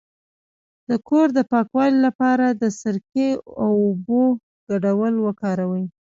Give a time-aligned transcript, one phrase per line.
[0.89, 3.29] د کور د پاکوالي لپاره د سرکې
[3.63, 4.21] او اوبو
[4.67, 5.85] ګډول وکاروئ